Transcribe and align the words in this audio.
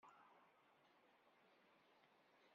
Ad 0.03 0.07
asent-tt-tekkes? 0.07 2.47